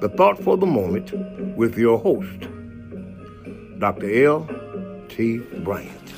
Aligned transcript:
the 0.00 0.08
thought 0.08 0.38
for 0.38 0.56
the 0.56 0.66
moment 0.66 1.12
with 1.56 1.76
your 1.76 1.98
host, 1.98 2.46
Dr. 3.78 4.26
L.T. 4.26 5.38
Bryant. 5.64 6.14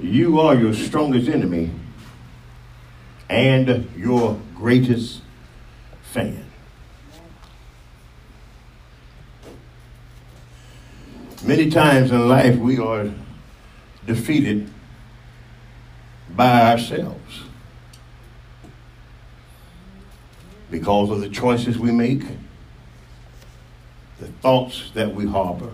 You 0.00 0.38
are 0.40 0.54
your 0.54 0.72
strongest 0.72 1.28
enemy 1.28 1.70
and 3.28 3.90
your 3.96 4.40
greatest 4.54 5.22
fan. 6.02 6.44
Many 11.44 11.70
times 11.70 12.12
in 12.12 12.28
life 12.28 12.56
we 12.56 12.78
are 12.78 13.10
defeated 14.06 14.70
by 16.36 16.72
ourselves 16.72 17.47
because 20.70 21.10
of 21.10 21.20
the 21.20 21.28
choices 21.28 21.78
we 21.78 21.90
make, 21.90 22.22
the 24.18 24.26
thoughts 24.26 24.90
that 24.94 25.14
we 25.14 25.26
harbor, 25.26 25.72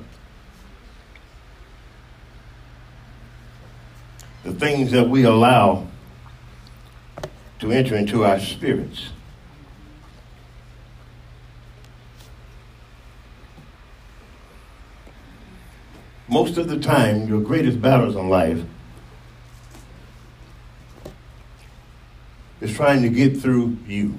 the 4.44 4.52
things 4.52 4.90
that 4.90 5.08
we 5.08 5.24
allow 5.24 5.86
to 7.58 7.72
enter 7.72 7.96
into 7.96 8.24
our 8.24 8.38
spirits. 8.38 9.08
Most 16.28 16.58
of 16.58 16.68
the 16.68 16.78
time, 16.78 17.28
your 17.28 17.40
greatest 17.40 17.80
battles 17.80 18.16
in 18.16 18.28
life 18.28 18.62
is 22.60 22.74
trying 22.74 23.02
to 23.02 23.08
get 23.08 23.40
through 23.40 23.76
you. 23.86 24.18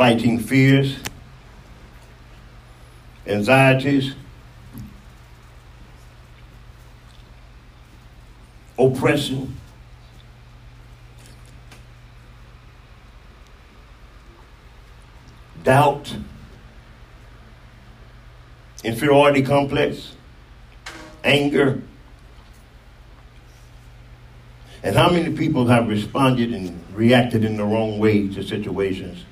Fighting 0.00 0.38
fears, 0.38 0.96
anxieties, 3.26 4.14
oppression, 8.78 9.54
doubt, 15.62 16.16
inferiority 18.82 19.42
complex, 19.42 20.14
anger. 21.22 21.82
And 24.82 24.96
how 24.96 25.10
many 25.10 25.36
people 25.36 25.66
have 25.66 25.88
responded 25.88 26.54
and 26.54 26.82
reacted 26.94 27.44
in 27.44 27.58
the 27.58 27.64
wrong 27.64 27.98
way 27.98 28.28
to 28.28 28.42
situations 28.42 29.26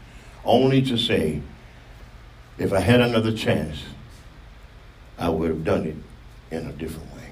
only 0.48 0.82
to 0.82 0.96
say, 0.96 1.40
if 2.58 2.72
I 2.72 2.80
had 2.80 3.00
another 3.00 3.32
chance, 3.32 3.84
I 5.18 5.28
would 5.28 5.50
have 5.50 5.64
done 5.64 5.86
it 5.86 5.96
in 6.50 6.66
a 6.66 6.72
different 6.72 7.14
way. 7.14 7.30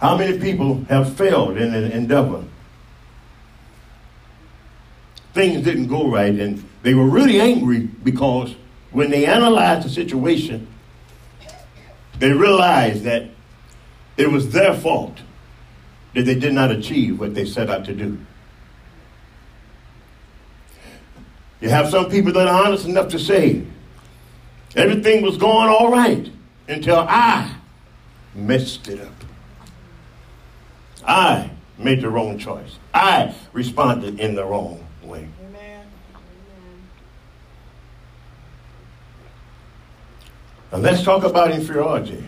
How 0.00 0.16
many 0.16 0.38
people 0.38 0.84
have 0.88 1.16
failed 1.16 1.56
in 1.56 1.74
an 1.74 1.90
endeavor? 1.90 2.44
Things 5.34 5.64
didn't 5.64 5.88
go 5.88 6.08
right, 6.08 6.34
and 6.34 6.64
they 6.82 6.94
were 6.94 7.06
really 7.06 7.40
angry 7.40 7.80
because 7.80 8.54
when 8.92 9.10
they 9.10 9.26
analyzed 9.26 9.86
the 9.86 9.90
situation, 9.90 10.68
they 12.18 12.32
realized 12.32 13.02
that 13.04 13.28
it 14.16 14.30
was 14.30 14.52
their 14.52 14.74
fault 14.74 15.18
that 16.14 16.24
they 16.24 16.34
did 16.34 16.52
not 16.52 16.70
achieve 16.70 17.20
what 17.20 17.34
they 17.34 17.44
set 17.44 17.68
out 17.68 17.84
to 17.84 17.94
do. 17.94 18.18
You 21.60 21.68
have 21.70 21.90
some 21.90 22.08
people 22.08 22.32
that 22.32 22.46
are 22.46 22.66
honest 22.66 22.86
enough 22.86 23.08
to 23.08 23.18
say, 23.18 23.64
everything 24.76 25.22
was 25.22 25.36
going 25.36 25.68
all 25.68 25.90
right 25.90 26.30
until 26.68 26.98
I 27.08 27.52
messed 28.34 28.88
it 28.88 29.00
up. 29.00 29.12
I 31.06 31.50
made 31.78 32.00
the 32.02 32.10
wrong 32.10 32.38
choice. 32.38 32.78
I 32.94 33.34
responded 33.52 34.20
in 34.20 34.34
the 34.34 34.44
wrong 34.44 34.86
way. 35.02 35.26
Amen. 35.48 35.86
Now 40.70 40.78
let's 40.78 41.02
talk 41.02 41.24
about 41.24 41.50
inferiority. 41.50 42.22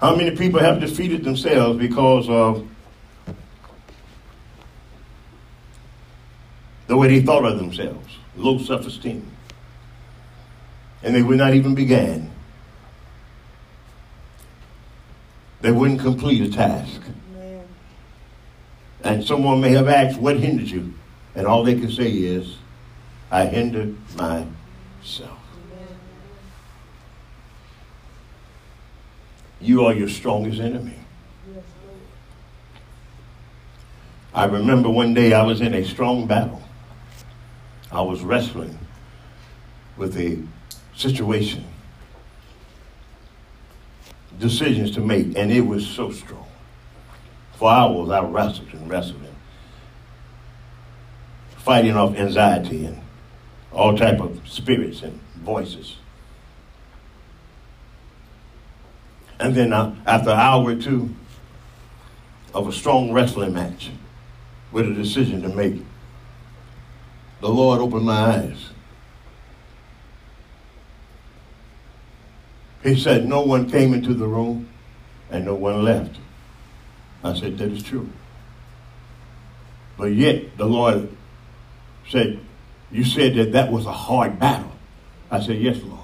How 0.00 0.16
many 0.16 0.34
people 0.34 0.58
have 0.58 0.80
defeated 0.80 1.22
themselves 1.22 1.78
because 1.78 2.28
of 2.28 2.66
the 6.92 6.96
way 6.98 7.08
they 7.08 7.24
thought 7.24 7.42
of 7.46 7.56
themselves? 7.56 8.18
Low 8.36 8.58
self 8.58 8.86
esteem. 8.86 9.26
And 11.02 11.14
they 11.14 11.22
would 11.22 11.38
not 11.38 11.54
even 11.54 11.74
begin 11.74 12.30
they 15.62 15.70
wouldn't 15.70 16.00
complete 16.00 16.42
a 16.42 16.50
task. 16.52 17.00
And 19.04 19.24
someone 19.24 19.60
may 19.62 19.70
have 19.70 19.88
asked, 19.88 20.20
What 20.20 20.38
hindered 20.38 20.68
you? 20.68 20.92
And 21.34 21.46
all 21.46 21.64
they 21.64 21.76
can 21.76 21.90
say 21.90 22.10
is, 22.10 22.56
I 23.30 23.46
hindered 23.46 23.96
myself. 24.16 25.38
You 29.60 29.86
are 29.86 29.94
your 29.94 30.08
strongest 30.08 30.60
enemy. 30.60 30.98
I 34.34 34.44
remember 34.46 34.88
one 34.88 35.14
day 35.14 35.32
I 35.32 35.44
was 35.44 35.60
in 35.60 35.74
a 35.74 35.84
strong 35.84 36.26
battle. 36.26 36.62
I 37.92 38.00
was 38.00 38.22
wrestling 38.22 38.78
with 39.98 40.16
a 40.16 40.38
situation 40.96 41.64
decisions 44.38 44.90
to 44.92 45.00
make, 45.00 45.36
and 45.36 45.52
it 45.52 45.60
was 45.60 45.86
so 45.86 46.10
strong. 46.10 46.46
For 47.58 47.70
hours, 47.70 48.10
I 48.10 48.22
wrestled 48.22 48.72
and 48.72 48.90
wrestled 48.90 49.22
and 49.22 49.36
fighting 51.58 51.94
off 51.94 52.16
anxiety 52.16 52.86
and 52.86 53.00
all 53.70 53.96
type 53.96 54.20
of 54.20 54.40
spirits 54.48 55.02
and 55.02 55.20
voices. 55.36 55.96
And 59.38 59.54
then 59.54 59.72
uh, 59.72 59.94
after 60.06 60.30
an 60.30 60.38
hour 60.38 60.70
or 60.70 60.76
two 60.76 61.14
of 62.54 62.68
a 62.68 62.72
strong 62.72 63.12
wrestling 63.12 63.52
match 63.52 63.90
with 64.72 64.88
a 64.88 64.94
decision 64.94 65.42
to 65.42 65.48
make, 65.48 65.82
the 67.42 67.50
Lord 67.50 67.80
opened 67.80 68.06
my 68.06 68.36
eyes 68.36 68.72
He 72.82 72.98
said, 72.98 73.28
No 73.28 73.42
one 73.42 73.70
came 73.70 73.94
into 73.94 74.12
the 74.12 74.26
room 74.26 74.68
and 75.30 75.44
no 75.44 75.54
one 75.54 75.84
left. 75.84 76.16
I 77.22 77.34
said, 77.34 77.58
That 77.58 77.70
is 77.70 77.82
true. 77.82 78.08
But 79.96 80.06
yet 80.06 80.56
the 80.56 80.66
Lord 80.66 81.08
said, 82.08 82.40
You 82.90 83.04
said 83.04 83.34
that 83.36 83.52
that 83.52 83.70
was 83.70 83.86
a 83.86 83.92
hard 83.92 84.38
battle. 84.38 84.72
I 85.30 85.40
said, 85.40 85.58
Yes, 85.58 85.80
Lord. 85.82 86.00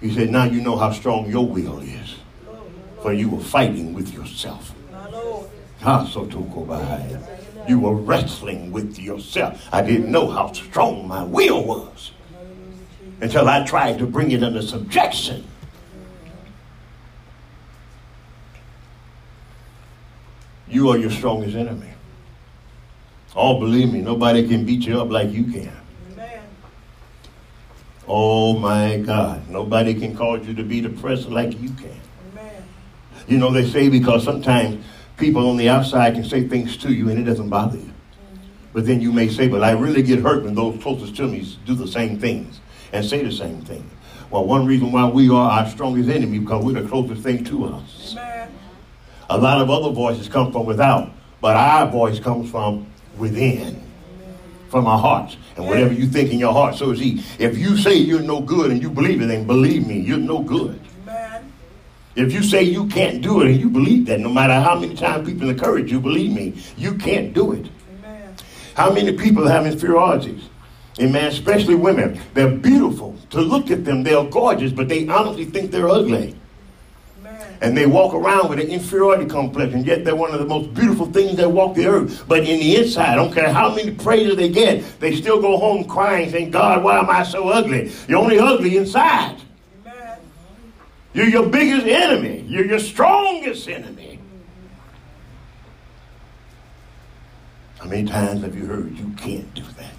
He 0.00 0.14
said, 0.14 0.30
Now 0.30 0.44
you 0.44 0.60
know 0.60 0.76
how 0.76 0.92
strong 0.92 1.30
your 1.30 1.46
will 1.46 1.80
is. 1.80 2.16
For 3.02 3.14
you 3.14 3.30
were 3.30 3.40
fighting 3.42 3.94
with 3.94 4.12
yourself. 4.12 4.74
You 7.70 7.78
were 7.78 7.94
wrestling 7.94 8.72
with 8.72 8.98
yourself. 8.98 9.68
I 9.72 9.80
didn't 9.80 10.10
know 10.10 10.28
how 10.28 10.50
strong 10.50 11.06
my 11.06 11.22
will 11.22 11.64
was 11.64 12.10
until 13.20 13.48
I 13.48 13.64
tried 13.64 13.98
to 13.98 14.06
bring 14.06 14.32
it 14.32 14.42
under 14.42 14.60
subjection. 14.60 15.46
You 20.66 20.88
are 20.88 20.98
your 20.98 21.12
strongest 21.12 21.54
enemy. 21.54 21.92
Oh, 23.36 23.60
believe 23.60 23.92
me, 23.92 24.00
nobody 24.00 24.48
can 24.48 24.66
beat 24.66 24.84
you 24.84 25.00
up 25.00 25.10
like 25.10 25.30
you 25.30 25.44
can. 25.44 25.76
Amen. 26.10 26.42
Oh 28.08 28.58
my 28.58 28.96
God. 28.96 29.48
Nobody 29.48 29.94
can 29.94 30.16
cause 30.16 30.44
you 30.44 30.54
to 30.54 30.64
be 30.64 30.80
depressed 30.80 31.28
like 31.28 31.52
you 31.60 31.68
can. 31.68 32.00
Amen. 32.32 32.64
You 33.28 33.38
know, 33.38 33.52
they 33.52 33.64
say 33.70 33.88
because 33.88 34.24
sometimes 34.24 34.84
people 35.20 35.48
on 35.48 35.56
the 35.58 35.68
outside 35.68 36.14
can 36.14 36.24
say 36.24 36.48
things 36.48 36.76
to 36.78 36.92
you 36.92 37.10
and 37.10 37.18
it 37.18 37.24
doesn't 37.24 37.50
bother 37.50 37.76
you. 37.76 37.92
But 38.72 38.86
then 38.86 39.00
you 39.00 39.12
may 39.12 39.28
say, 39.28 39.46
but 39.48 39.62
I 39.62 39.72
really 39.72 40.02
get 40.02 40.20
hurt 40.20 40.44
when 40.44 40.54
those 40.54 40.82
closest 40.82 41.14
to 41.16 41.28
me 41.28 41.46
do 41.66 41.74
the 41.74 41.86
same 41.86 42.18
things 42.18 42.60
and 42.92 43.04
say 43.04 43.22
the 43.22 43.30
same 43.30 43.60
thing. 43.62 43.88
Well, 44.30 44.44
one 44.44 44.64
reason 44.64 44.92
why 44.92 45.08
we 45.08 45.28
are 45.28 45.50
our 45.50 45.68
strongest 45.68 46.08
enemy 46.08 46.38
because 46.38 46.64
we're 46.64 46.80
the 46.80 46.88
closest 46.88 47.22
thing 47.22 47.44
to 47.44 47.66
us. 47.66 48.12
Amen. 48.12 48.48
A 49.28 49.38
lot 49.38 49.60
of 49.60 49.70
other 49.70 49.90
voices 49.90 50.28
come 50.28 50.50
from 50.50 50.66
without, 50.66 51.12
but 51.40 51.56
our 51.56 51.86
voice 51.86 52.18
comes 52.18 52.50
from 52.50 52.86
within 53.16 53.82
from 54.70 54.86
our 54.86 54.98
hearts. 54.98 55.36
And 55.56 55.66
whatever 55.66 55.92
you 55.92 56.06
think 56.06 56.30
in 56.30 56.38
your 56.38 56.52
heart, 56.52 56.76
so 56.76 56.90
is 56.92 57.00
he. 57.00 57.22
If 57.38 57.58
you 57.58 57.76
say 57.76 57.94
you're 57.94 58.20
no 58.22 58.40
good 58.40 58.70
and 58.70 58.80
you 58.80 58.88
believe 58.88 59.20
it, 59.20 59.26
then 59.26 59.46
believe 59.46 59.86
me, 59.86 59.98
you're 59.98 60.16
no 60.16 60.38
good. 60.42 60.80
Amen. 62.16 62.26
If 62.26 62.32
you 62.32 62.42
say 62.42 62.62
you 62.62 62.86
can't 62.86 63.22
do 63.22 63.40
it 63.40 63.48
and 63.48 63.60
you 63.60 63.70
believe 63.70 64.06
that, 64.06 64.20
no 64.20 64.30
matter 64.30 64.54
how 64.54 64.78
many 64.78 64.94
times 64.94 65.28
people 65.28 65.48
encourage 65.48 65.90
you, 65.90 66.00
believe 66.00 66.32
me, 66.32 66.60
you 66.76 66.94
can't 66.94 67.32
do 67.32 67.52
it. 67.52 67.68
Amen. 67.98 68.34
How 68.74 68.92
many 68.92 69.12
people 69.12 69.46
have 69.46 69.66
inferiorities? 69.66 70.48
Amen. 71.00 71.26
Especially 71.26 71.74
women. 71.74 72.20
They're 72.34 72.54
beautiful. 72.54 73.16
To 73.30 73.40
look 73.40 73.70
at 73.70 73.84
them, 73.84 74.02
they're 74.02 74.24
gorgeous, 74.24 74.72
but 74.72 74.88
they 74.88 75.06
honestly 75.08 75.44
think 75.44 75.70
they're 75.70 75.88
ugly 75.88 76.36
and 77.60 77.76
they 77.76 77.86
walk 77.86 78.14
around 78.14 78.48
with 78.48 78.58
an 78.58 78.68
inferiority 78.68 79.26
complex, 79.26 79.74
and 79.74 79.86
yet 79.86 80.04
they're 80.04 80.16
one 80.16 80.32
of 80.32 80.40
the 80.40 80.46
most 80.46 80.72
beautiful 80.74 81.06
things 81.06 81.36
that 81.36 81.50
walk 81.50 81.74
the 81.74 81.86
earth. 81.86 82.24
But 82.26 82.40
in 82.40 82.58
the 82.58 82.76
inside, 82.76 83.10
I 83.10 83.14
don't 83.14 83.32
care 83.32 83.52
how 83.52 83.74
many 83.74 83.92
praises 83.92 84.36
they 84.36 84.48
get, 84.48 85.00
they 85.00 85.14
still 85.16 85.40
go 85.40 85.58
home 85.58 85.84
crying, 85.84 86.30
saying, 86.30 86.50
God, 86.50 86.82
why 86.82 86.98
am 86.98 87.10
I 87.10 87.22
so 87.22 87.48
ugly? 87.48 87.92
You're 88.08 88.18
only 88.18 88.38
ugly 88.38 88.76
inside. 88.76 89.36
You're 91.12 91.28
your 91.28 91.46
biggest 91.48 91.86
enemy. 91.86 92.44
You're 92.48 92.66
your 92.66 92.78
strongest 92.78 93.68
enemy. 93.68 94.18
How 97.78 97.86
many 97.86 98.08
times 98.08 98.42
have 98.42 98.54
you 98.54 98.66
heard 98.66 98.96
you 98.96 99.12
can't 99.16 99.52
do 99.54 99.62
that? 99.62 99.94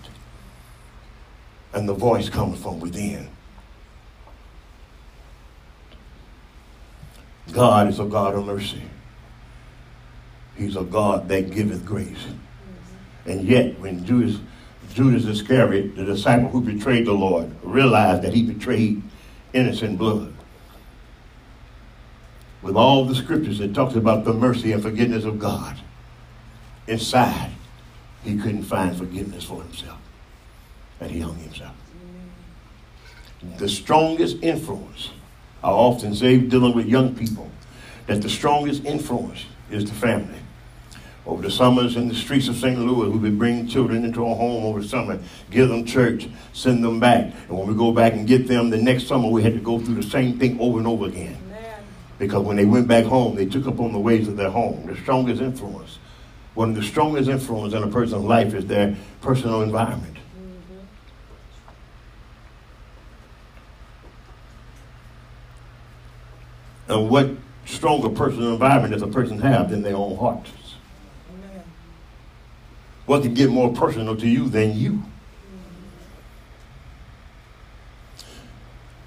And 1.74 1.90
the 1.90 1.94
voice 1.94 2.30
comes 2.30 2.62
from 2.62 2.80
within. 2.80 3.30
God 7.52 7.90
is 7.90 8.00
a 8.00 8.06
God 8.06 8.36
of 8.36 8.46
mercy. 8.46 8.84
He's 10.56 10.76
a 10.76 10.84
God 10.84 11.28
that 11.30 11.52
giveth 11.52 11.86
grace. 11.86 12.28
And 13.26 13.48
yet, 13.48 13.80
when 13.80 14.06
Judas, 14.06 14.40
Judas 14.94 15.26
Iscariot, 15.26 15.96
the 15.96 16.06
disciple 16.06 16.50
who 16.50 16.62
betrayed 16.62 17.08
the 17.08 17.14
Lord, 17.14 17.52
realized 17.64 18.22
that 18.22 18.34
he 18.34 18.44
betrayed 18.44 19.02
innocent 19.54 19.98
blood, 19.98 20.34
with 22.62 22.76
all 22.76 23.06
the 23.06 23.16
scriptures 23.16 23.60
that 23.60 23.74
talks 23.74 23.96
about 23.96 24.24
the 24.26 24.34
mercy 24.34 24.72
and 24.72 24.82
forgiveness 24.82 25.24
of 25.24 25.40
God, 25.40 25.78
inside, 26.88 27.52
he 28.24 28.38
couldn't 28.38 28.64
find 28.64 28.96
forgiveness 28.96 29.44
for 29.44 29.62
himself. 29.64 30.00
And 31.00 31.10
he 31.10 31.20
hung 31.20 31.38
himself. 31.38 31.76
The 33.58 33.68
strongest 33.68 34.38
influence 34.44 35.10
I 35.64 35.70
often 35.70 36.16
say, 36.16 36.38
dealing 36.38 36.76
with 36.76 36.88
young 36.88 37.16
people, 37.16 37.50
that 38.08 38.22
the 38.22 38.30
strongest 38.30 38.84
influence 38.84 39.46
is 39.70 39.86
the 39.86 39.94
family. 39.94 40.40
Over 41.26 41.44
the 41.44 41.52
summers 41.52 41.96
in 41.98 42.08
the 42.08 42.16
streets 42.16 42.48
of 42.48 42.56
St. 42.56 42.80
Louis, 42.80 43.10
we 43.10 43.20
would 43.20 43.38
bring 43.38 43.68
children 43.68 44.04
into 44.04 44.26
our 44.26 44.36
home 44.36 44.64
over 44.64 44.82
the 44.82 44.88
summer, 44.88 45.20
give 45.52 45.70
them 45.70 45.86
church, 45.86 46.28
send 46.52 46.84
them 46.84 47.00
back. 47.00 47.32
And 47.48 47.58
when 47.58 47.68
we 47.68 47.76
go 47.76 47.92
back 47.92 48.14
and 48.14 48.26
get 48.28 48.48
them, 48.48 48.72
the 48.72 48.78
next 48.78 49.06
summer 49.06 49.30
we 49.30 49.44
had 49.44 49.54
to 49.54 49.60
go 49.60 49.80
through 49.80 49.96
the 49.96 50.10
same 50.10 50.40
thing 50.40 50.60
over 50.60 50.80
and 50.80 50.88
over 50.88 51.06
again. 51.06 51.38
Because 52.22 52.44
when 52.44 52.56
they 52.56 52.66
went 52.66 52.88
back 52.88 53.06
home, 53.06 53.36
they 53.36 53.48
took 53.48 53.66
up 53.66 53.80
on 53.80 53.94
the 53.94 53.98
ways 53.98 54.28
of 54.28 54.38
their 54.38 54.52
home. 54.52 54.86
The 54.86 54.96
strongest 54.96 55.42
influence, 55.42 55.98
one 56.54 56.70
of 56.70 56.76
the 56.76 56.84
strongest 56.84 57.28
influence 57.28 57.74
in 57.74 57.82
a 57.82 57.88
person's 57.88 58.24
life 58.24 58.54
is 58.54 58.68
their 58.68 58.96
personal 59.22 59.64
environment. 59.64 60.18
Mm-hmm. 66.88 66.92
And 66.92 67.10
what 67.10 67.32
stronger 67.66 68.10
personal 68.10 68.54
environment 68.54 68.94
does 68.94 69.02
a 69.02 69.08
person 69.08 69.40
have 69.40 69.72
than 69.72 69.82
their 69.82 69.96
own 69.96 70.16
heart? 70.16 70.48
Amen. 71.34 71.64
What 73.08 73.24
can 73.24 73.34
get 73.34 73.50
more 73.50 73.74
personal 73.74 74.16
to 74.16 74.28
you 74.28 74.48
than 74.48 74.78
you? 74.78 74.92
Mm-hmm. 74.92 75.06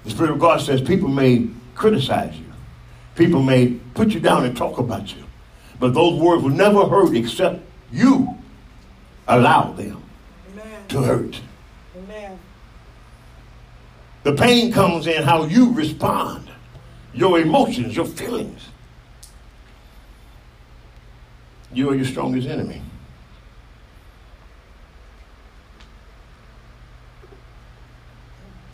The 0.03 0.09
Spirit 0.09 0.31
of 0.31 0.39
God 0.39 0.59
says 0.59 0.81
people 0.81 1.07
may 1.07 1.47
criticize 1.75 2.37
you. 2.37 2.44
People 3.15 3.41
may 3.41 3.69
put 3.93 4.09
you 4.09 4.19
down 4.19 4.45
and 4.45 4.55
talk 4.55 4.77
about 4.77 5.15
you. 5.15 5.23
But 5.79 5.93
those 5.93 6.19
words 6.19 6.43
were 6.43 6.51
never 6.51 6.85
hurt 6.85 7.15
except 7.15 7.61
you 7.91 8.37
allow 9.27 9.71
them 9.71 10.03
Amen. 10.51 10.87
to 10.89 11.01
hurt. 11.01 11.41
Amen. 11.97 12.39
The 14.23 14.33
pain 14.33 14.71
comes 14.71 15.07
in 15.07 15.23
how 15.23 15.45
you 15.45 15.71
respond 15.71 16.49
your 17.13 17.39
emotions, 17.39 17.95
your 17.95 18.05
feelings. 18.05 18.67
You 21.73 21.89
are 21.89 21.95
your 21.95 22.05
strongest 22.05 22.47
enemy. 22.47 22.81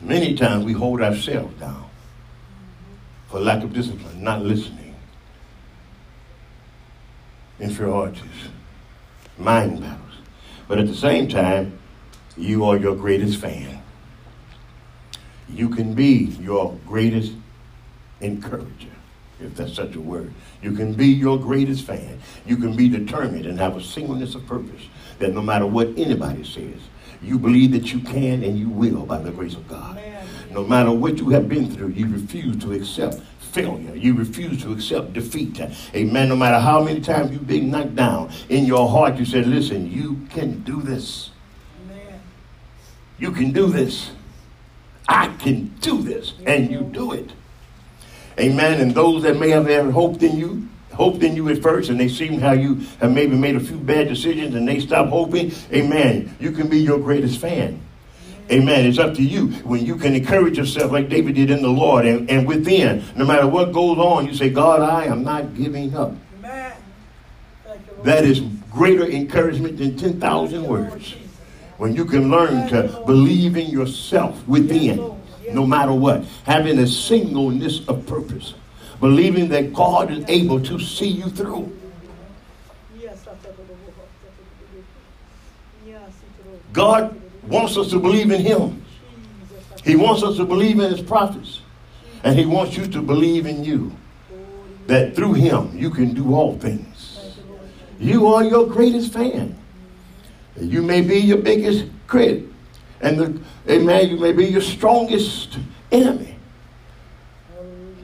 Many 0.01 0.35
times 0.35 0.65
we 0.65 0.73
hold 0.73 1.01
ourselves 1.01 1.59
down 1.59 1.90
for 3.31 3.39
lack 3.39 3.63
of 3.63 3.73
discipline, 3.73 4.21
not 4.21 4.41
listening, 4.41 4.93
inferiorities, 7.61 8.49
mind 9.37 9.79
battles. 9.79 10.15
But 10.67 10.79
at 10.79 10.87
the 10.87 10.95
same 10.95 11.29
time, 11.29 11.79
you 12.35 12.65
are 12.65 12.77
your 12.77 12.95
greatest 12.95 13.37
fan. 13.39 13.81
You 15.49 15.69
can 15.69 15.93
be 15.93 16.35
your 16.41 16.77
greatest 16.85 17.31
encourager, 18.19 18.91
if 19.39 19.55
that's 19.55 19.73
such 19.73 19.95
a 19.95 20.01
word. 20.01 20.33
You 20.61 20.73
can 20.73 20.93
be 20.93 21.07
your 21.07 21.39
greatest 21.39 21.85
fan. 21.85 22.19
You 22.45 22.57
can 22.57 22.75
be 22.75 22.89
determined 22.89 23.45
and 23.45 23.57
have 23.59 23.77
a 23.77 23.81
singleness 23.81 24.35
of 24.35 24.45
purpose 24.45 24.81
that 25.19 25.33
no 25.33 25.41
matter 25.41 25.65
what 25.65 25.87
anybody 25.97 26.43
says, 26.43 26.81
you 27.21 27.39
believe 27.39 27.71
that 27.71 27.93
you 27.93 27.99
can 27.99 28.43
and 28.43 28.57
you 28.57 28.67
will 28.67 29.05
by 29.05 29.19
the 29.19 29.31
grace 29.31 29.53
of 29.53 29.67
God. 29.69 29.97
Amen. 29.97 30.27
No 30.51 30.65
matter 30.65 30.91
what 30.91 31.17
you 31.17 31.29
have 31.29 31.47
been 31.47 31.71
through, 31.71 31.89
you 31.89 32.07
refuse 32.07 32.57
to 32.63 32.73
accept 32.73 33.21
failure. 33.39 33.95
You 33.95 34.13
refuse 34.15 34.61
to 34.63 34.71
accept 34.71 35.13
defeat. 35.13 35.59
Amen. 35.95 36.29
No 36.29 36.35
matter 36.35 36.59
how 36.59 36.83
many 36.83 37.01
times 37.01 37.31
you've 37.31 37.47
been 37.47 37.71
knocked 37.71 37.95
down, 37.95 38.31
in 38.49 38.65
your 38.65 38.89
heart 38.89 39.17
you 39.17 39.25
said, 39.25 39.47
listen, 39.47 39.91
you 39.91 40.27
can 40.29 40.61
do 40.63 40.81
this. 40.81 41.31
Amen. 41.85 42.19
You 43.17 43.31
can 43.31 43.51
do 43.51 43.67
this. 43.67 44.11
I 45.07 45.27
can 45.39 45.67
do 45.81 46.01
this. 46.01 46.33
And 46.45 46.69
you 46.71 46.81
do 46.81 47.13
it. 47.13 47.31
Amen. 48.39 48.79
And 48.79 48.93
those 48.93 49.23
that 49.23 49.37
may 49.37 49.49
have 49.49 49.67
ever 49.67 49.91
hoped 49.91 50.23
in 50.23 50.37
you, 50.37 50.67
hoped 50.93 51.23
in 51.23 51.35
you 51.35 51.49
at 51.49 51.61
first, 51.61 51.89
and 51.89 51.99
they 51.99 52.07
seen 52.07 52.39
how 52.39 52.51
you 52.51 52.75
have 52.99 53.11
maybe 53.11 53.35
made 53.35 53.55
a 53.55 53.59
few 53.59 53.77
bad 53.77 54.07
decisions 54.07 54.55
and 54.55 54.67
they 54.67 54.79
stop 54.79 55.07
hoping, 55.07 55.51
amen. 55.73 56.35
You 56.39 56.51
can 56.51 56.67
be 56.67 56.79
your 56.79 56.99
greatest 56.99 57.39
fan. 57.39 57.81
Amen. 58.49 58.85
It's 58.85 58.99
up 58.99 59.13
to 59.15 59.21
you. 59.21 59.47
When 59.63 59.85
you 59.85 59.95
can 59.95 60.15
encourage 60.15 60.57
yourself 60.57 60.91
like 60.91 61.09
David 61.09 61.35
did 61.35 61.51
in 61.51 61.61
the 61.61 61.69
Lord 61.69 62.05
and, 62.05 62.29
and 62.29 62.47
within, 62.47 63.03
no 63.15 63.25
matter 63.25 63.47
what 63.47 63.71
goes 63.71 63.97
on, 63.97 64.25
you 64.25 64.33
say, 64.33 64.49
God, 64.49 64.81
I 64.81 65.05
am 65.05 65.23
not 65.23 65.55
giving 65.55 65.95
up. 65.95 66.13
Amen. 66.39 66.73
That 68.03 68.25
is 68.25 68.41
greater 68.69 69.05
encouragement 69.05 69.77
than 69.77 69.97
10,000 69.97 70.63
words. 70.65 71.15
When 71.77 71.95
you 71.95 72.05
can 72.05 72.29
learn 72.29 72.67
to 72.69 73.03
believe 73.05 73.57
in 73.57 73.69
yourself 73.69 74.47
within 74.47 75.21
no 75.53 75.65
matter 75.65 75.93
what. 75.93 76.23
Having 76.45 76.79
a 76.79 76.87
singleness 76.87 77.87
of 77.87 78.05
purpose. 78.05 78.53
Believing 78.99 79.49
that 79.49 79.73
God 79.73 80.11
is 80.11 80.23
able 80.27 80.61
to 80.61 80.79
see 80.79 81.07
you 81.07 81.29
through. 81.29 81.77
God 86.73 87.20
wants 87.47 87.77
us 87.77 87.89
to 87.91 87.99
believe 87.99 88.31
in 88.31 88.41
Him. 88.41 88.83
He 89.83 89.95
wants 89.95 90.23
us 90.23 90.37
to 90.37 90.45
believe 90.45 90.79
in 90.79 90.91
His 90.91 91.01
prophets. 91.01 91.61
And 92.23 92.37
He 92.37 92.45
wants 92.45 92.77
you 92.77 92.85
to 92.87 93.01
believe 93.01 93.45
in 93.45 93.63
you. 93.63 93.95
That 94.87 95.15
through 95.15 95.33
Him 95.33 95.77
you 95.77 95.89
can 95.89 96.13
do 96.13 96.33
all 96.33 96.57
things. 96.57 97.37
You 97.99 98.27
are 98.27 98.43
your 98.43 98.67
greatest 98.67 99.13
fan. 99.13 99.57
You 100.59 100.81
may 100.81 101.01
be 101.01 101.19
your 101.19 101.37
biggest 101.37 101.85
critic. 102.07 102.45
And 102.99 103.17
the, 103.17 103.41
amen, 103.69 104.09
you 104.09 104.17
may 104.17 104.31
be 104.31 104.45
your 104.45 104.61
strongest 104.61 105.57
enemy. 105.91 106.35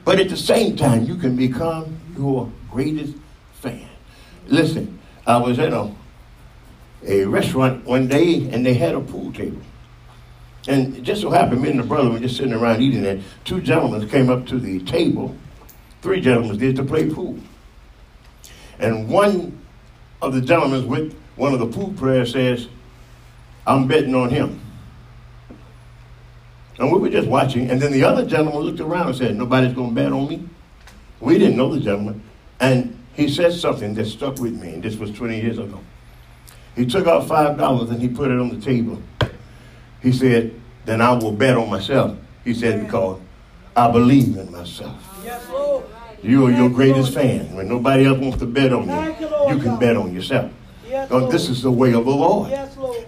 But 0.04 0.18
at 0.18 0.28
the 0.28 0.36
same 0.36 0.76
time, 0.76 1.04
you 1.04 1.16
can 1.16 1.36
become 1.36 2.00
your 2.16 2.50
greatest 2.70 3.14
fan. 3.54 3.88
Listen, 4.46 4.98
I 5.26 5.36
was 5.36 5.58
at 5.58 5.72
a, 5.72 5.90
a 7.08 7.24
restaurant 7.24 7.84
one 7.84 8.06
day 8.06 8.48
and 8.50 8.64
they 8.64 8.74
had 8.74 8.94
a 8.94 9.00
pool 9.00 9.32
table. 9.32 9.62
And 10.68 10.96
it 10.96 11.02
just 11.02 11.22
so 11.22 11.30
happened, 11.30 11.62
me 11.62 11.70
and 11.70 11.80
the 11.80 11.84
brother 11.84 12.10
were 12.10 12.18
just 12.18 12.36
sitting 12.36 12.52
around 12.52 12.82
eating, 12.82 13.06
and 13.06 13.24
two 13.44 13.62
gentlemen 13.62 14.06
came 14.08 14.28
up 14.28 14.46
to 14.48 14.58
the 14.58 14.80
table. 14.80 15.34
Three 16.02 16.20
gentlemen 16.20 16.58
did 16.58 16.76
to 16.76 16.84
play 16.84 17.08
pool. 17.08 17.38
And 18.78 19.08
one 19.08 19.58
of 20.20 20.34
the 20.34 20.42
gentlemen 20.42 20.86
with 20.86 21.16
one 21.36 21.54
of 21.54 21.58
the 21.58 21.66
pool 21.66 21.94
players 21.96 22.32
says, 22.32 22.68
I'm 23.66 23.86
betting 23.86 24.14
on 24.14 24.28
him. 24.28 24.60
And 26.78 26.92
we 26.92 26.98
were 26.98 27.08
just 27.08 27.28
watching, 27.28 27.70
and 27.70 27.80
then 27.80 27.90
the 27.90 28.04
other 28.04 28.24
gentleman 28.26 28.60
looked 28.60 28.80
around 28.80 29.08
and 29.08 29.16
said, 29.16 29.36
Nobody's 29.36 29.74
going 29.74 29.88
to 29.88 29.94
bet 29.94 30.12
on 30.12 30.28
me. 30.28 30.48
We 31.18 31.38
didn't 31.38 31.56
know 31.56 31.74
the 31.74 31.80
gentleman. 31.80 32.22
And 32.60 32.96
he 33.14 33.28
said 33.28 33.52
something 33.52 33.94
that 33.94 34.04
stuck 34.04 34.38
with 34.38 34.54
me, 34.54 34.74
and 34.74 34.82
this 34.82 34.96
was 34.96 35.10
20 35.12 35.40
years 35.40 35.58
ago. 35.58 35.80
He 36.76 36.86
took 36.86 37.06
out 37.06 37.24
$5 37.26 37.90
and 37.90 38.00
he 38.00 38.08
put 38.08 38.30
it 38.30 38.38
on 38.38 38.48
the 38.50 38.64
table. 38.64 39.02
He 40.02 40.12
said, 40.12 40.54
Then 40.84 41.00
I 41.00 41.12
will 41.12 41.32
bet 41.32 41.56
on 41.56 41.68
myself. 41.68 42.16
He 42.44 42.54
said, 42.54 42.84
Because 42.84 43.20
I 43.74 43.90
believe 43.90 44.36
in 44.36 44.50
myself. 44.50 44.96
Yes, 45.24 45.48
Lord. 45.50 45.84
You 46.22 46.46
are 46.46 46.50
your 46.50 46.68
greatest 46.68 47.14
fan. 47.14 47.54
When 47.54 47.68
nobody 47.68 48.04
else 48.04 48.18
wants 48.18 48.38
to 48.38 48.46
bet 48.46 48.72
on 48.72 48.88
you, 48.88 49.54
you 49.54 49.60
can 49.60 49.78
bet 49.78 49.96
on 49.96 50.12
yourself. 50.12 50.50
Because 50.82 51.30
this 51.30 51.48
is 51.48 51.62
the 51.62 51.70
way 51.70 51.92
of 51.94 52.04
the 52.04 52.10
Lord. 52.10 52.50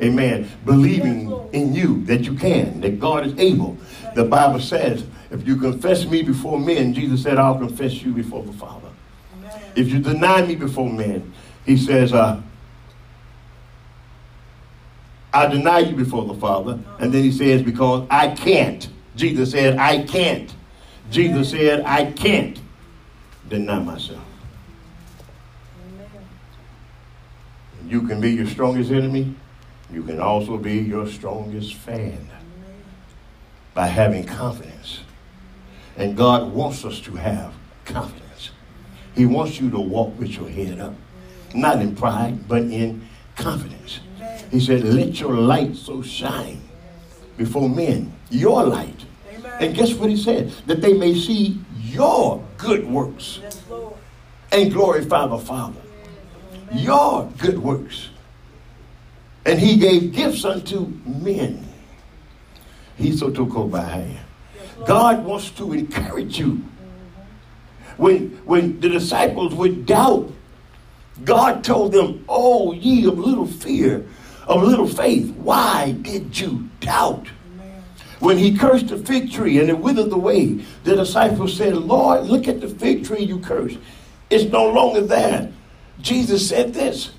Amen. 0.02 0.48
Believing 0.64 1.30
in 1.52 1.74
you 1.74 2.04
that 2.04 2.22
you 2.22 2.34
can, 2.34 2.80
that 2.82 3.00
God 3.00 3.26
is 3.26 3.36
able. 3.38 3.76
The 4.14 4.24
Bible 4.24 4.60
says, 4.60 5.04
if 5.30 5.46
you 5.46 5.56
confess 5.56 6.06
me 6.06 6.22
before 6.22 6.58
men, 6.58 6.94
Jesus 6.94 7.22
said, 7.22 7.38
I'll 7.38 7.58
confess 7.58 8.02
you 8.02 8.12
before 8.12 8.44
the 8.44 8.52
Father. 8.52 8.88
If 9.74 9.88
you 9.88 9.98
deny 9.98 10.44
me 10.46 10.54
before 10.54 10.90
men, 10.90 11.32
he 11.64 11.76
says, 11.76 12.12
uh, 12.12 12.40
I 15.32 15.46
deny 15.46 15.80
you 15.80 15.94
before 15.94 16.24
the 16.24 16.34
Father. 16.34 16.78
And 16.98 17.12
then 17.12 17.22
he 17.22 17.32
says, 17.32 17.62
because 17.62 18.06
I 18.10 18.28
can't. 18.28 18.88
Jesus 19.16 19.52
said, 19.52 19.78
I 19.78 20.02
can't. 20.04 20.52
Jesus 21.10 21.50
said, 21.50 21.82
I 21.84 22.12
can't 22.12 22.58
deny 23.48 23.80
myself. 23.80 24.24
You 27.86 28.02
can 28.02 28.20
be 28.20 28.32
your 28.32 28.46
strongest 28.46 28.90
enemy. 28.90 29.34
You 29.92 30.04
can 30.04 30.20
also 30.20 30.56
be 30.56 30.74
your 30.74 31.08
strongest 31.08 31.74
fan 31.74 32.28
by 33.74 33.88
having 33.88 34.24
confidence. 34.24 35.00
And 35.96 36.16
God 36.16 36.52
wants 36.52 36.84
us 36.84 37.00
to 37.00 37.16
have 37.16 37.52
confidence. 37.84 38.50
He 39.16 39.26
wants 39.26 39.60
you 39.60 39.70
to 39.70 39.80
walk 39.80 40.18
with 40.18 40.30
your 40.30 40.48
head 40.48 40.78
up, 40.78 40.94
not 41.52 41.82
in 41.82 41.96
pride, 41.96 42.46
but 42.46 42.62
in 42.62 43.06
confidence. 43.36 44.00
He 44.50 44.60
said, 44.60 44.84
Let 44.84 45.20
your 45.20 45.34
light 45.34 45.76
so 45.76 46.02
shine 46.02 46.60
before 47.36 47.68
men, 47.68 48.12
your 48.30 48.64
light. 48.64 49.04
Amen. 49.32 49.52
And 49.60 49.74
guess 49.74 49.94
what 49.94 50.10
he 50.10 50.16
said? 50.16 50.50
That 50.66 50.80
they 50.80 50.92
may 50.92 51.14
see 51.14 51.60
your 51.82 52.44
good 52.58 52.86
works 52.86 53.40
Yes, 53.42 53.62
and 54.52 54.72
glorify 54.72 55.26
the 55.26 55.38
Father. 55.38 55.80
Your 56.72 57.30
good 57.38 57.58
works. 57.58 58.10
And 59.46 59.58
he 59.58 59.76
gave 59.76 60.12
gifts 60.12 60.44
unto 60.44 60.92
men. 61.04 61.66
He 62.96 63.16
so 63.16 63.30
took 63.30 63.56
over 63.56 63.68
by 63.68 63.82
hand. 63.82 64.18
God 64.86 65.24
wants 65.24 65.50
to 65.52 65.72
encourage 65.72 66.38
you. 66.38 66.62
When, 67.96 68.30
when 68.44 68.80
the 68.80 68.88
disciples 68.88 69.54
would 69.54 69.86
doubt, 69.86 70.30
God 71.24 71.64
told 71.64 71.92
them, 71.92 72.24
Oh, 72.28 72.72
ye 72.72 73.06
of 73.06 73.18
little 73.18 73.46
fear, 73.46 74.06
of 74.50 74.64
little 74.64 74.88
faith, 74.88 75.30
why 75.36 75.92
did 76.02 76.38
you 76.38 76.68
doubt? 76.80 77.28
When 78.18 78.36
he 78.36 78.58
cursed 78.58 78.88
the 78.88 78.98
fig 78.98 79.30
tree 79.30 79.60
and 79.60 79.70
it 79.70 79.78
withered 79.78 80.12
away, 80.12 80.64
the 80.82 80.96
disciples 80.96 81.56
said, 81.56 81.76
Lord, 81.76 82.24
look 82.26 82.48
at 82.48 82.60
the 82.60 82.68
fig 82.68 83.04
tree 83.04 83.22
you 83.22 83.38
cursed. 83.38 83.78
It's 84.28 84.50
no 84.52 84.68
longer 84.68 85.02
there. 85.02 85.50
Jesus 86.00 86.46
said 86.46 86.74
this. 86.74 87.12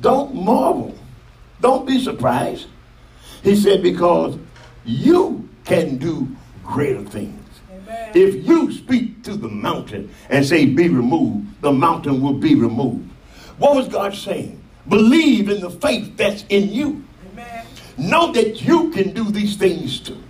Don't 0.00 0.34
marvel. 0.34 0.94
Don't 1.60 1.86
be 1.86 2.02
surprised. 2.02 2.68
He 3.42 3.56
said, 3.56 3.82
because 3.82 4.38
you 4.84 5.48
can 5.64 5.98
do 5.98 6.28
greater 6.64 7.02
things. 7.02 7.44
Amen. 7.70 8.12
If 8.14 8.46
you 8.46 8.72
speak 8.72 9.24
to 9.24 9.34
the 9.34 9.48
mountain 9.48 10.14
and 10.30 10.46
say, 10.46 10.64
be 10.64 10.88
removed, 10.88 11.60
the 11.60 11.72
mountain 11.72 12.22
will 12.22 12.34
be 12.34 12.54
removed. 12.54 13.10
What 13.58 13.74
was 13.74 13.88
God 13.88 14.14
saying? 14.14 14.62
Believe 14.88 15.48
in 15.48 15.60
the 15.60 15.70
faith 15.70 16.16
that's 16.16 16.44
in 16.48 16.72
you. 16.72 17.04
Amen. 17.32 17.66
Know 17.96 18.32
that 18.32 18.62
you 18.62 18.90
can 18.90 19.12
do 19.12 19.30
these 19.30 19.56
things 19.56 20.00
too. 20.00 20.22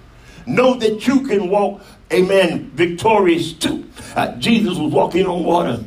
Know 0.46 0.74
that 0.74 1.06
you 1.06 1.20
can 1.26 1.50
walk, 1.50 1.82
amen, 2.12 2.70
victorious 2.74 3.52
too. 3.52 3.88
Uh, 4.16 4.34
Jesus 4.36 4.78
was 4.78 4.92
walking 4.92 5.26
on 5.26 5.44
water, 5.44 5.84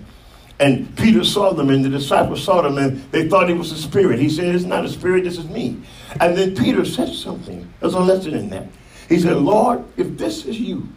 and 0.59 0.95
Peter 0.95 1.23
saw 1.23 1.51
them, 1.53 1.69
and 1.69 1.83
the 1.83 1.89
disciples 1.89 2.43
saw 2.43 2.61
them, 2.61 2.77
and 2.77 3.01
they 3.11 3.27
thought 3.27 3.49
it 3.49 3.57
was 3.57 3.71
a 3.71 3.77
spirit. 3.77 4.19
He 4.19 4.29
said, 4.29 4.53
It's 4.53 4.63
not 4.63 4.85
a 4.85 4.89
spirit, 4.89 5.23
this 5.23 5.37
is 5.37 5.47
me. 5.47 5.81
And 6.19 6.37
then 6.37 6.55
Peter 6.55 6.85
said 6.85 7.09
something. 7.13 7.71
There's 7.79 7.95
a 7.95 7.99
lesson 7.99 8.35
in 8.35 8.49
that. 8.51 8.67
He 9.09 9.19
said, 9.19 9.37
Lord, 9.37 9.83
if 9.97 10.17
this 10.17 10.45
is 10.45 10.59
you, 10.59 10.87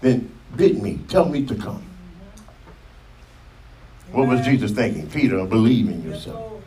then 0.00 0.30
bid 0.56 0.82
me, 0.82 0.98
tell 1.08 1.26
me 1.26 1.46
to 1.46 1.54
come. 1.54 1.89
What 4.12 4.28
was 4.28 4.40
Jesus 4.44 4.72
thinking? 4.72 5.08
Peter, 5.08 5.44
believe 5.44 5.88
in 5.88 6.02
yourself. 6.02 6.62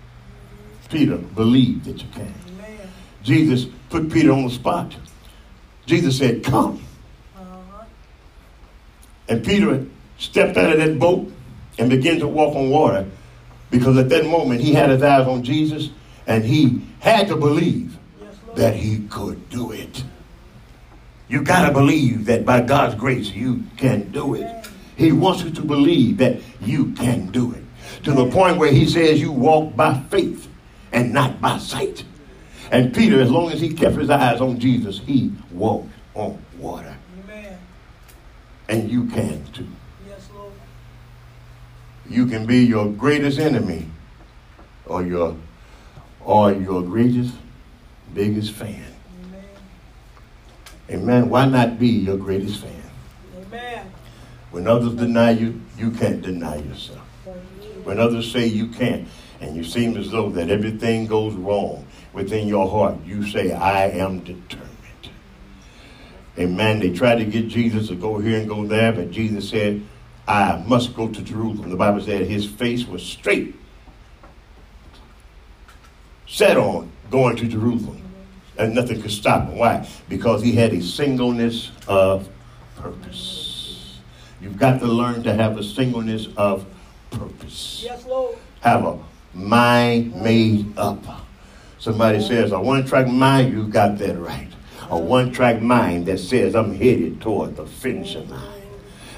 Peter, 0.89 1.17
believe 1.17 1.83
that 1.85 2.01
you 2.01 2.07
can. 2.13 2.33
Jesus 3.23 3.65
put 3.89 4.11
Peter 4.11 4.31
on 4.31 4.45
the 4.45 4.49
spot. 4.49 4.95
Jesus 5.85 6.17
said, 6.17 6.43
Come. 6.43 6.83
And 9.27 9.43
Peter 9.43 9.85
stepped 10.17 10.57
out 10.57 10.71
of 10.71 10.77
that 10.77 10.99
boat 10.99 11.31
and 11.77 11.89
began 11.89 12.19
to 12.19 12.27
walk 12.27 12.55
on 12.55 12.69
water 12.69 13.05
because 13.71 13.97
at 13.97 14.09
that 14.09 14.25
moment 14.25 14.61
he 14.61 14.73
had 14.73 14.89
his 14.89 15.01
eyes 15.01 15.27
on 15.27 15.43
Jesus 15.43 15.89
and 16.27 16.43
he 16.43 16.81
had 16.99 17.27
to 17.27 17.35
believe 17.35 17.97
that 18.55 18.75
he 18.75 18.99
could 19.07 19.49
do 19.49 19.71
it. 19.71 20.03
You 21.27 21.41
got 21.41 21.67
to 21.67 21.73
believe 21.73 22.25
that 22.25 22.45
by 22.45 22.61
God's 22.61 22.95
grace 22.95 23.31
you 23.31 23.63
can 23.77 24.11
do 24.11 24.35
it. 24.35 24.62
He 24.95 25.11
wants 25.11 25.43
you 25.43 25.51
to 25.51 25.61
believe 25.61 26.17
that 26.17 26.39
you 26.61 26.91
can 26.93 27.27
do 27.27 27.53
it. 27.53 27.63
To 28.03 28.11
the 28.11 28.29
point 28.29 28.57
where 28.57 28.71
he 28.71 28.85
says 28.85 29.19
you 29.19 29.31
walk 29.31 29.75
by 29.75 29.99
faith 30.09 30.47
and 30.91 31.13
not 31.13 31.41
by 31.41 31.57
sight. 31.57 32.03
And 32.71 32.93
Peter, 32.93 33.21
as 33.21 33.29
long 33.29 33.51
as 33.51 33.61
he 33.61 33.73
kept 33.73 33.95
his 33.95 34.09
eyes 34.09 34.41
on 34.41 34.59
Jesus, 34.59 34.99
he 34.99 35.31
walked 35.51 35.89
on 36.13 36.43
water. 36.57 36.95
Amen. 37.23 37.57
And 38.69 38.89
you 38.89 39.05
can 39.05 39.43
too. 39.53 39.67
Yes, 40.07 40.27
Lord. 40.33 40.53
You 42.09 42.25
can 42.25 42.45
be 42.45 42.65
your 42.65 42.89
greatest 42.89 43.39
enemy 43.39 43.87
or 44.85 45.03
your 45.03 45.37
or 46.19 46.53
your 46.53 46.81
greatest, 46.81 47.35
biggest 48.13 48.51
fan. 48.51 48.85
Amen. 49.25 49.45
Amen. 50.89 51.29
Why 51.29 51.45
not 51.45 51.77
be 51.77 51.87
your 51.87 52.17
greatest 52.17 52.61
fan? 52.61 52.82
When 54.53 54.67
others 54.67 54.93
deny 54.93 55.31
you, 55.31 55.59
you 55.79 55.89
can't 55.89 56.21
deny 56.21 56.57
yourself. 56.57 56.99
When 57.85 57.99
others 57.99 58.31
say 58.31 58.45
you 58.45 58.67
can't, 58.67 59.07
and 59.41 59.55
you 59.55 59.63
seem 59.63 59.97
as 59.97 60.11
though 60.11 60.29
that 60.29 60.51
everything 60.51 61.07
goes 61.07 61.33
wrong 61.33 61.87
within 62.13 62.47
your 62.47 62.69
heart, 62.69 63.03
you 63.03 63.27
say, 63.27 63.51
I 63.51 63.87
am 63.87 64.19
determined. 64.19 64.69
Amen. 66.37 66.79
They 66.79 66.93
tried 66.93 67.15
to 67.15 67.25
get 67.25 67.47
Jesus 67.47 67.87
to 67.87 67.95
go 67.95 68.19
here 68.19 68.37
and 68.37 68.47
go 68.47 68.67
there, 68.67 68.91
but 68.93 69.09
Jesus 69.09 69.49
said, 69.49 69.81
I 70.27 70.63
must 70.67 70.95
go 70.95 71.07
to 71.07 71.21
Jerusalem. 71.23 71.71
The 71.71 71.75
Bible 71.75 72.01
said 72.01 72.27
his 72.27 72.45
face 72.45 72.85
was 72.85 73.01
straight, 73.01 73.55
set 76.27 76.57
on 76.57 76.91
going 77.09 77.37
to 77.37 77.47
Jerusalem. 77.47 78.03
And 78.59 78.75
nothing 78.75 79.01
could 79.01 79.09
stop 79.09 79.49
him. 79.49 79.57
Why? 79.57 79.89
Because 80.07 80.43
he 80.43 80.51
had 80.51 80.73
a 80.73 80.81
singleness 80.83 81.71
of 81.87 82.29
purpose. 82.75 83.52
You've 84.43 84.57
got 84.57 84.81
to 84.81 84.85
learn 84.85 85.23
to 85.23 85.33
have 85.33 85.57
a 85.57 85.63
singleness 85.63 86.27
of 86.35 86.65
purpose. 87.11 87.81
Yes, 87.81 88.05
Lord. 88.05 88.37
Have 88.59 88.85
a 88.85 88.99
mind 89.33 90.21
made 90.21 90.77
up. 90.77 91.01
Somebody 91.79 92.21
says, 92.21 92.51
a 92.51 92.59
one 92.59 92.85
track 92.85 93.07
mind, 93.07 93.53
you 93.53 93.67
got 93.67 93.97
that 93.99 94.19
right. 94.19 94.49
A 94.89 94.99
one 94.99 95.31
track 95.31 95.61
mind 95.61 96.07
that 96.07 96.17
says, 96.17 96.55
I'm 96.55 96.75
headed 96.75 97.21
toward 97.21 97.55
the 97.55 97.65
finishing 97.65 98.29
line. 98.29 98.61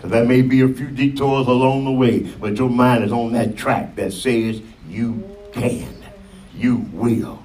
There 0.04 0.24
may 0.24 0.44
be 0.44 0.62
a 0.62 0.68
few 0.68 0.90
detours 0.92 1.48
along 1.48 1.86
the 1.86 1.92
way, 1.92 2.20
but 2.20 2.58
your 2.58 2.70
mind 2.70 3.04
is 3.04 3.12
on 3.12 3.34
that 3.34 3.58
track 3.58 3.96
that 3.96 4.14
says, 4.14 4.62
you 4.88 5.36
can, 5.52 5.92
you 6.54 6.86
will, 6.94 7.44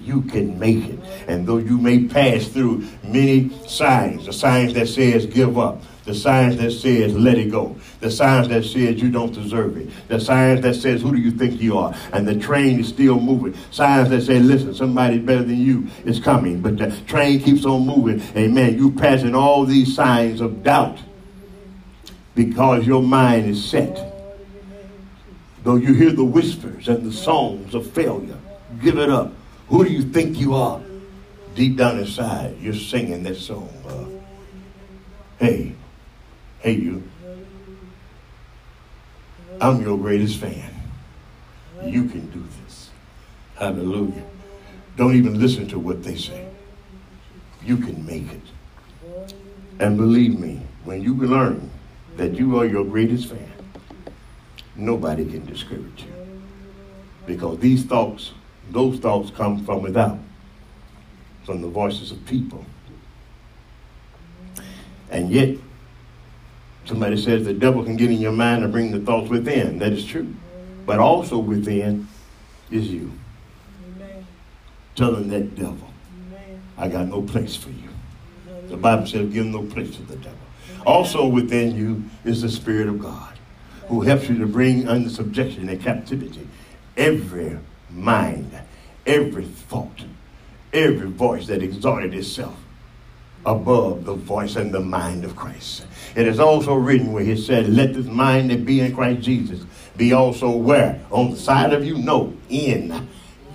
you 0.00 0.22
can 0.22 0.58
make 0.58 0.86
it. 0.86 0.98
And 1.28 1.46
though 1.46 1.58
you 1.58 1.76
may 1.76 2.04
pass 2.04 2.48
through 2.48 2.86
many 3.04 3.50
signs, 3.66 4.24
the 4.24 4.32
signs 4.32 4.72
that 4.74 4.88
says 4.88 5.26
give 5.26 5.58
up, 5.58 5.82
The 6.08 6.14
signs 6.14 6.56
that 6.56 6.70
says 6.70 7.14
let 7.14 7.36
it 7.36 7.50
go. 7.50 7.76
The 8.00 8.10
signs 8.10 8.48
that 8.48 8.64
says 8.64 8.98
you 8.98 9.10
don't 9.10 9.34
deserve 9.34 9.76
it. 9.76 9.90
The 10.08 10.18
signs 10.18 10.62
that 10.62 10.72
says 10.72 11.02
who 11.02 11.12
do 11.12 11.18
you 11.18 11.30
think 11.30 11.60
you 11.60 11.76
are? 11.76 11.94
And 12.14 12.26
the 12.26 12.34
train 12.34 12.80
is 12.80 12.88
still 12.88 13.20
moving. 13.20 13.54
Signs 13.70 14.08
that 14.08 14.22
say 14.22 14.38
listen, 14.38 14.74
somebody 14.74 15.18
better 15.18 15.42
than 15.42 15.58
you 15.58 15.86
is 16.06 16.18
coming. 16.18 16.62
But 16.62 16.78
the 16.78 16.98
train 17.06 17.40
keeps 17.40 17.66
on 17.66 17.84
moving. 17.84 18.22
Amen. 18.34 18.78
You 18.78 18.90
passing 18.90 19.34
all 19.34 19.66
these 19.66 19.94
signs 19.94 20.40
of 20.40 20.62
doubt 20.62 20.98
because 22.34 22.86
your 22.86 23.02
mind 23.02 23.44
is 23.44 23.62
set. 23.62 24.02
Though 25.62 25.76
you 25.76 25.92
hear 25.92 26.12
the 26.12 26.24
whispers 26.24 26.88
and 26.88 27.04
the 27.04 27.12
songs 27.12 27.74
of 27.74 27.86
failure, 27.90 28.38
give 28.80 28.96
it 28.96 29.10
up. 29.10 29.34
Who 29.68 29.84
do 29.84 29.92
you 29.92 30.04
think 30.04 30.38
you 30.38 30.54
are? 30.54 30.80
Deep 31.54 31.76
down 31.76 31.98
inside, 31.98 32.56
you're 32.62 32.72
singing 32.72 33.24
that 33.24 33.36
song. 33.36 33.68
Uh, 33.86 35.44
hey, 35.44 35.74
hey, 36.60 36.72
you. 36.72 37.02
I'm 39.60 39.82
your 39.82 39.98
greatest 39.98 40.38
fan. 40.38 40.70
You 41.84 42.04
can 42.04 42.30
do 42.30 42.44
this. 42.64 42.90
Hallelujah. 43.56 44.24
Don't 44.96 45.14
even 45.14 45.40
listen 45.40 45.68
to 45.68 45.78
what 45.78 46.02
they 46.02 46.16
say. 46.16 46.46
You 47.64 47.76
can 47.76 48.04
make 48.06 48.26
it. 48.32 48.42
And 49.80 49.96
believe 49.96 50.38
me, 50.38 50.62
when 50.84 51.02
you 51.02 51.14
learn 51.14 51.70
that 52.16 52.34
you 52.34 52.58
are 52.58 52.66
your 52.66 52.84
greatest 52.84 53.28
fan, 53.28 53.52
nobody 54.74 55.24
can 55.24 55.44
discourage 55.46 56.02
you. 56.02 56.42
Because 57.26 57.58
these 57.58 57.84
thoughts, 57.84 58.32
those 58.70 58.98
thoughts 58.98 59.30
come 59.30 59.64
from 59.64 59.82
without, 59.82 60.18
from 61.44 61.62
the 61.62 61.68
voices 61.68 62.10
of 62.10 62.24
people. 62.26 62.64
And 65.10 65.30
yet, 65.30 65.56
somebody 66.88 67.20
says 67.20 67.44
the 67.44 67.52
devil 67.52 67.84
can 67.84 67.96
get 67.96 68.10
in 68.10 68.18
your 68.18 68.32
mind 68.32 68.64
and 68.64 68.72
bring 68.72 68.90
the 68.90 69.00
thoughts 69.00 69.28
within. 69.28 69.78
That 69.78 69.92
is 69.92 70.04
true. 70.04 70.34
But 70.86 70.98
also 70.98 71.38
within 71.38 72.08
is 72.70 72.88
you. 72.88 73.12
Amen. 73.96 74.26
Telling 74.96 75.28
that 75.28 75.54
devil, 75.54 75.92
Amen. 76.30 76.62
I 76.78 76.88
got 76.88 77.06
no 77.08 77.22
place 77.22 77.54
for 77.54 77.68
you. 77.68 77.90
The 78.68 78.76
Bible 78.76 79.06
says, 79.06 79.32
give 79.32 79.46
no 79.46 79.62
place 79.62 79.94
to 79.96 80.02
the 80.02 80.16
devil. 80.16 80.38
Also 80.86 81.26
within 81.26 81.76
you 81.76 82.04
is 82.24 82.42
the 82.42 82.48
Spirit 82.48 82.88
of 82.88 82.98
God, 82.98 83.34
who 83.88 84.02
helps 84.02 84.28
you 84.28 84.38
to 84.38 84.46
bring 84.46 84.88
under 84.88 85.10
subjection 85.10 85.68
and 85.68 85.80
captivity 85.82 86.46
every 86.96 87.58
mind, 87.90 88.58
every 89.06 89.44
thought, 89.44 90.04
every 90.72 91.08
voice 91.08 91.46
that 91.46 91.62
exalted 91.62 92.14
itself 92.14 92.58
above 93.46 94.04
the 94.04 94.14
voice 94.14 94.56
and 94.56 94.72
the 94.72 94.80
mind 94.80 95.24
of 95.24 95.36
Christ. 95.36 95.86
It 96.14 96.26
is 96.26 96.40
also 96.40 96.74
written 96.74 97.12
where 97.12 97.24
he 97.24 97.36
said, 97.36 97.68
Let 97.68 97.94
this 97.94 98.06
mind 98.06 98.50
that 98.50 98.64
be 98.64 98.80
in 98.80 98.94
Christ 98.94 99.22
Jesus 99.22 99.64
be 99.96 100.12
also 100.12 100.50
where? 100.50 101.04
On 101.10 101.30
the 101.30 101.36
side 101.36 101.72
of 101.72 101.84
you? 101.84 101.98
No, 101.98 102.32
in 102.48 103.08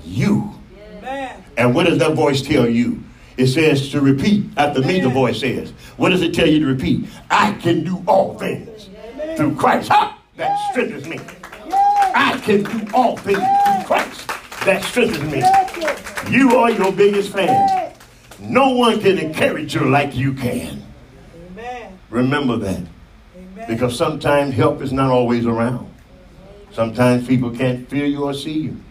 you. 0.03 0.53
Amen. 0.97 1.43
And 1.57 1.73
what 1.73 1.85
does 1.85 1.97
that 1.99 2.13
voice 2.13 2.41
tell 2.41 2.67
you? 2.67 3.03
It 3.37 3.47
says 3.47 3.89
to 3.91 4.01
repeat 4.01 4.45
after 4.57 4.81
me, 4.81 4.99
the 4.99 5.09
voice 5.09 5.39
says. 5.39 5.71
What 5.97 6.09
does 6.09 6.21
it 6.21 6.33
tell 6.35 6.47
you 6.47 6.59
to 6.59 6.67
repeat? 6.67 7.07
I 7.31 7.53
can 7.53 7.83
do 7.83 8.03
all 8.07 8.37
things 8.37 8.89
through 9.35 9.55
Christ. 9.55 9.89
Ha! 9.89 10.19
That 10.35 10.69
strengthens 10.69 11.07
me. 11.07 11.19
I 12.15 12.39
can 12.43 12.63
do 12.63 12.87
all 12.93 13.17
things 13.17 13.39
through 13.39 13.85
Christ. 13.85 14.27
That 14.65 14.83
strengthens 14.83 15.31
me. 15.31 15.43
You 16.31 16.57
are 16.57 16.69
your 16.69 16.91
biggest 16.91 17.31
fan. 17.31 17.82
No 18.43 18.71
one 18.75 18.99
can 18.99 19.17
encourage 19.17 19.73
you 19.73 19.89
like 19.89 20.15
you 20.15 20.33
can. 20.33 20.83
Amen. 21.51 21.97
Remember 22.09 22.57
that. 22.57 22.83
Amen. 23.37 23.65
Because 23.67 23.97
sometimes 23.97 24.53
help 24.53 24.81
is 24.81 24.91
not 24.91 25.09
always 25.09 25.45
around. 25.45 25.89
Sometimes 26.71 27.25
people 27.25 27.51
can't 27.51 27.89
feel 27.89 28.05
you 28.05 28.25
or 28.25 28.33
see 28.33 28.59
you. 28.59 28.83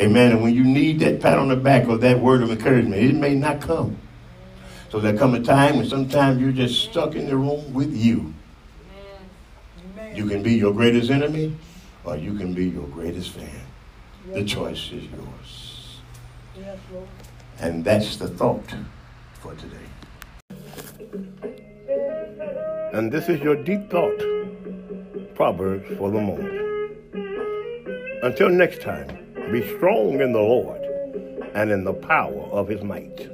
Amen. 0.00 0.32
And 0.32 0.42
when 0.42 0.54
you 0.54 0.64
need 0.64 0.98
that 1.00 1.20
pat 1.20 1.38
on 1.38 1.48
the 1.48 1.56
back 1.56 1.86
or 1.86 1.96
that 1.98 2.18
word 2.18 2.42
of 2.42 2.50
encouragement, 2.50 3.00
it 3.00 3.14
may 3.14 3.34
not 3.34 3.60
come. 3.60 3.96
So 4.90 4.98
there 4.98 5.16
come 5.16 5.34
a 5.34 5.42
time 5.42 5.76
when 5.76 5.86
sometimes 5.86 6.40
you're 6.40 6.50
just 6.50 6.82
stuck 6.82 7.14
in 7.14 7.28
the 7.28 7.36
room 7.36 7.72
with 7.72 7.94
you. 7.94 8.34
Amen. 9.94 10.16
You 10.16 10.26
can 10.26 10.42
be 10.42 10.54
your 10.54 10.72
greatest 10.72 11.10
enemy 11.10 11.56
or 12.02 12.16
you 12.16 12.34
can 12.34 12.52
be 12.52 12.66
your 12.66 12.88
greatest 12.88 13.30
fan. 13.30 13.66
The 14.32 14.44
choice 14.44 14.90
is 14.90 15.04
yours. 15.04 16.00
Yes, 16.56 16.78
Lord. 16.92 17.06
And 17.60 17.84
that's 17.84 18.16
the 18.16 18.26
thought 18.26 18.74
for 19.34 19.54
today. 19.54 19.76
And 22.94 23.12
this 23.12 23.28
is 23.28 23.40
your 23.42 23.54
deep 23.54 23.90
thought, 23.90 24.18
Proverbs 25.34 25.86
for 25.98 26.10
the 26.10 26.20
moment. 26.20 26.54
Until 28.22 28.48
next 28.48 28.80
time, 28.80 29.08
be 29.52 29.60
strong 29.76 30.20
in 30.20 30.32
the 30.32 30.40
Lord 30.40 30.80
and 31.54 31.70
in 31.70 31.84
the 31.84 31.92
power 31.92 32.44
of 32.50 32.68
his 32.68 32.82
might. 32.82 33.28